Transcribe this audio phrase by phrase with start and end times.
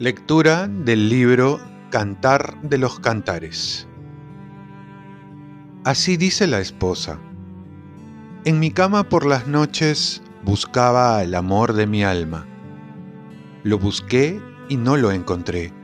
[0.00, 3.88] Lectura del libro Cantar de los Cantares.
[5.82, 7.18] Así dice la esposa.
[8.44, 12.46] En mi cama por las noches buscaba el amor de mi alma.
[13.64, 15.77] Lo busqué y no lo encontré.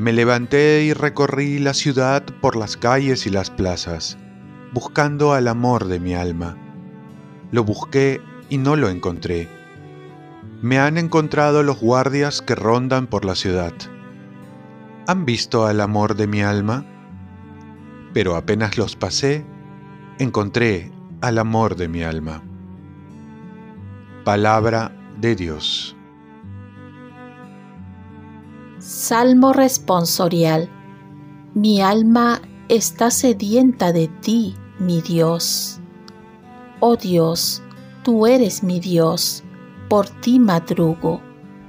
[0.00, 4.16] Me levanté y recorrí la ciudad por las calles y las plazas,
[4.72, 6.56] buscando al amor de mi alma.
[7.52, 9.60] Lo busqué y no lo encontré
[10.62, 13.72] me han encontrado los guardias que rondan por la ciudad.
[15.06, 16.84] ¿Han visto al amor de mi alma?
[18.12, 19.46] Pero apenas los pasé,
[20.18, 22.42] encontré al amor de mi alma.
[24.24, 25.96] Palabra de Dios.
[28.90, 30.68] Salmo responsorial.
[31.54, 35.78] Mi alma está sedienta de ti, mi Dios.
[36.80, 37.62] Oh Dios,
[38.02, 39.44] tú eres mi Dios
[39.88, 41.20] por ti madrugo,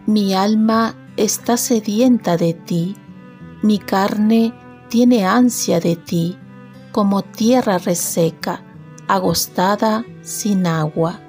[0.07, 2.95] mi alma está sedienta de ti,
[3.61, 4.55] mi carne
[4.89, 6.39] tiene ansia de ti,
[6.91, 8.63] como tierra reseca,
[9.07, 11.19] agostada sin agua.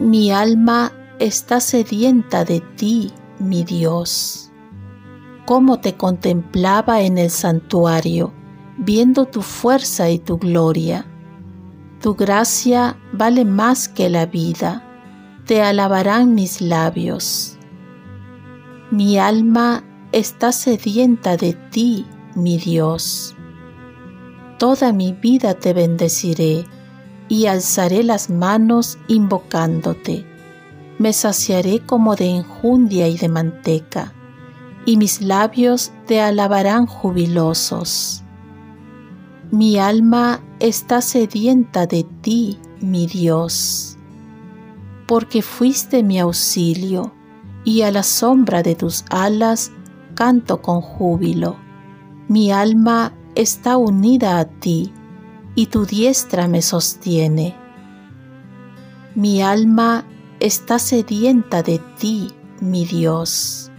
[0.00, 4.41] Mi alma está sedienta de ti, mi Dios.
[5.46, 8.32] Cómo te contemplaba en el santuario,
[8.78, 11.06] viendo tu fuerza y tu gloria.
[12.00, 14.84] Tu gracia vale más que la vida
[15.46, 17.58] te alabarán mis labios.
[18.90, 19.82] Mi alma
[20.12, 23.34] está sedienta de ti, mi Dios.
[24.58, 26.64] Toda mi vida te bendeciré
[27.28, 30.24] y alzaré las manos invocándote.
[30.98, 34.12] Me saciaré como de enjundia y de manteca,
[34.86, 38.22] y mis labios te alabarán jubilosos.
[39.50, 43.92] Mi alma está sedienta de ti, mi Dios
[45.12, 47.12] porque fuiste mi auxilio,
[47.64, 49.70] y a la sombra de tus alas
[50.14, 51.56] canto con júbilo.
[52.28, 54.92] Mi alma está unida a ti,
[55.54, 57.54] y tu diestra me sostiene.
[59.14, 60.06] Mi alma
[60.40, 63.70] está sedienta de ti, mi Dios.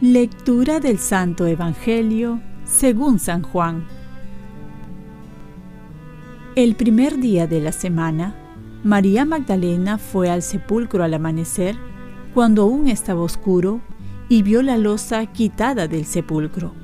[0.00, 3.84] Lectura del Santo Evangelio según San Juan.
[6.54, 8.36] El primer día de la semana,
[8.84, 11.76] María Magdalena fue al sepulcro al amanecer,
[12.32, 13.80] cuando aún estaba oscuro,
[14.28, 16.74] y vio la losa quitada del sepulcro.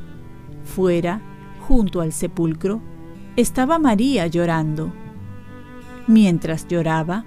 [0.64, 1.22] Fuera,
[1.68, 2.80] junto al sepulcro,
[3.36, 4.92] estaba María llorando.
[6.08, 7.24] Mientras lloraba,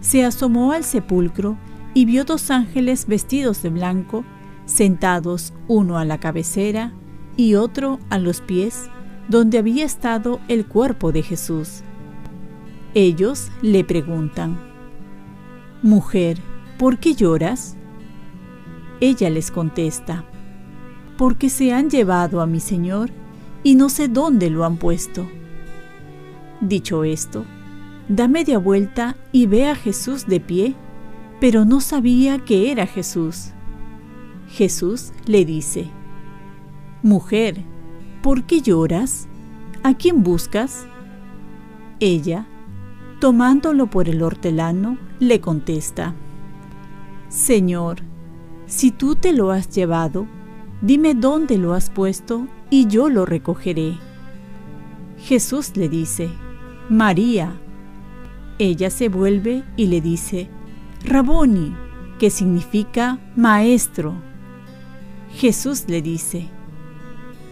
[0.00, 1.56] se asomó al sepulcro
[1.94, 4.26] y vio dos ángeles vestidos de blanco,
[4.66, 6.92] sentados uno a la cabecera
[7.36, 8.88] y otro a los pies,
[9.28, 11.82] donde había estado el cuerpo de Jesús.
[12.94, 14.58] Ellos le preguntan,
[15.82, 16.38] Mujer,
[16.78, 17.76] ¿por qué lloras?
[19.00, 20.24] Ella les contesta,
[21.16, 23.10] Porque se han llevado a mi Señor
[23.62, 25.26] y no sé dónde lo han puesto.
[26.60, 27.44] Dicho esto,
[28.08, 30.74] da media vuelta y ve a Jesús de pie,
[31.40, 33.52] pero no sabía que era Jesús.
[34.52, 35.88] Jesús le dice,
[37.02, 37.64] Mujer,
[38.22, 39.26] ¿por qué lloras?
[39.82, 40.86] ¿A quién buscas?
[42.00, 42.46] Ella,
[43.22, 46.16] Tomándolo por el hortelano, le contesta,
[47.28, 47.98] Señor,
[48.66, 50.26] si tú te lo has llevado,
[50.80, 53.96] dime dónde lo has puesto y yo lo recogeré.
[55.18, 56.30] Jesús le dice,
[56.88, 57.60] María.
[58.58, 60.50] Ella se vuelve y le dice,
[61.04, 61.76] Raboni,
[62.18, 64.31] que significa maestro.
[65.34, 66.48] Jesús le dice,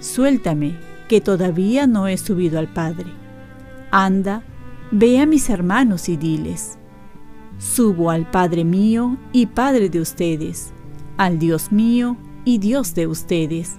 [0.00, 3.12] Suéltame, que todavía no he subido al Padre.
[3.90, 4.44] Anda
[4.92, 6.76] Ve a mis hermanos y diles,
[7.58, 10.72] subo al Padre mío y Padre de ustedes,
[11.16, 13.76] al Dios mío y Dios de ustedes.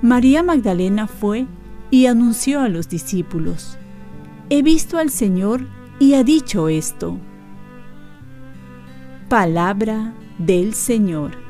[0.00, 1.46] María Magdalena fue
[1.90, 3.76] y anunció a los discípulos,
[4.48, 5.66] he visto al Señor
[5.98, 7.18] y ha dicho esto.
[9.28, 11.41] Palabra del Señor.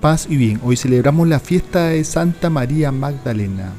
[0.00, 3.72] Paz y bien, hoy celebramos la fiesta de Santa María Magdalena.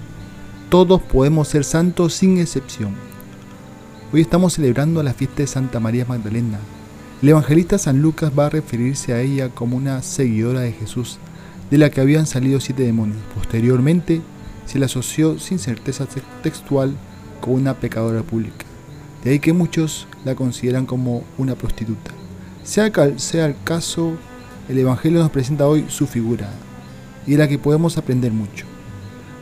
[0.67, 2.93] Todos podemos ser santos sin excepción.
[4.11, 6.59] Hoy estamos celebrando la fiesta de Santa María Magdalena.
[7.21, 11.19] El evangelista San Lucas va a referirse a ella como una seguidora de Jesús,
[11.71, 13.21] de la que habían salido siete demonios.
[13.33, 14.21] Posteriormente,
[14.65, 16.05] se la asoció sin certeza
[16.43, 16.97] textual
[17.39, 18.65] con una pecadora pública.
[19.23, 22.11] De ahí que muchos la consideran como una prostituta.
[22.65, 24.17] Sea, sea el caso,
[24.69, 26.47] el Evangelio nos presenta hoy su figura
[27.25, 28.67] y de la que podemos aprender mucho.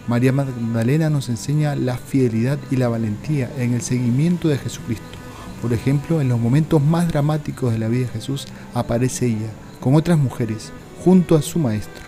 [0.08, 5.04] María Magdalena nos enseña la fidelidad y la valentía en el seguimiento de Jesucristo.
[5.62, 9.50] Por ejemplo, en los momentos más dramáticos de la vida de Jesús aparece ella,
[9.82, 10.72] con otras mujeres,
[11.04, 12.06] junto a su Maestro.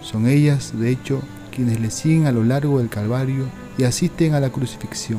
[0.00, 1.20] Son ellas, de hecho,
[1.50, 5.18] quienes le siguen a lo largo del Calvario y asisten a la crucifixión.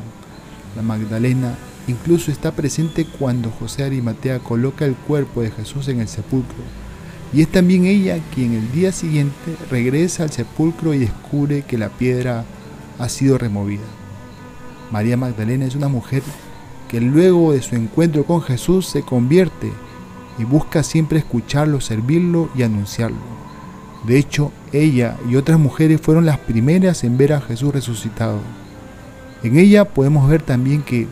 [0.78, 1.56] La Magdalena
[1.90, 6.83] incluso está presente cuando José Arimatea coloca el cuerpo de Jesús en el sepulcro
[7.34, 11.90] y es también ella quien el día siguiente regresa al sepulcro y descubre que la
[11.90, 12.46] piedra
[13.00, 13.82] ha sido removida.
[14.92, 16.22] María Magdalena es una mujer
[16.88, 19.72] que luego de su encuentro con Jesús se convierte
[20.38, 23.18] y busca siempre escucharlo, servirlo y anunciarlo.
[24.06, 28.40] De hecho, ella y otras mujeres fueron las primeras en ver a Jesús resucitado.
[29.42, 31.08] En ella podemos ver también que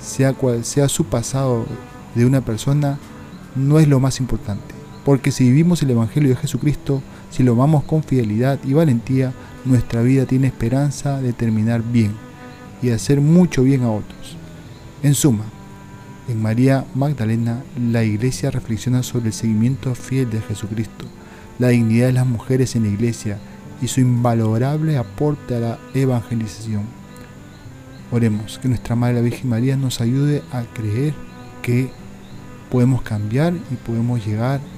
[0.00, 1.66] sea cual sea su pasado
[2.14, 2.98] de una persona,
[3.54, 4.77] no es lo más importante.
[5.08, 9.32] Porque si vivimos el Evangelio de Jesucristo, si lo amamos con fidelidad y valentía,
[9.64, 12.12] nuestra vida tiene esperanza de terminar bien
[12.82, 14.36] y hacer mucho bien a otros.
[15.02, 15.44] En suma,
[16.28, 21.06] en María Magdalena la iglesia reflexiona sobre el seguimiento fiel de Jesucristo,
[21.58, 23.38] la dignidad de las mujeres en la iglesia
[23.80, 26.82] y su invalorable aporte a la evangelización.
[28.12, 31.14] Oremos que nuestra Madre la Virgen María nos ayude a creer
[31.62, 31.90] que
[32.70, 34.77] podemos cambiar y podemos llegar a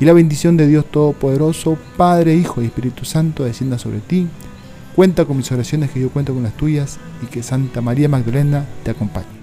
[0.00, 4.26] y la bendición de Dios Todopoderoso, Padre, Hijo y Espíritu Santo, descienda sobre ti.
[4.96, 8.64] Cuenta con mis oraciones que yo cuento con las tuyas y que Santa María Magdalena
[8.82, 9.39] te acompañe.